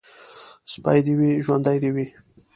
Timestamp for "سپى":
0.73-0.97